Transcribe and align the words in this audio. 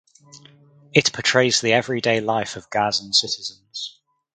It 0.93 1.13
portrays 1.13 1.61
the 1.61 1.73
everyday 1.73 2.21
life 2.21 2.55
of 2.55 2.71
Gazan 2.71 3.13
citizens. 3.13 4.01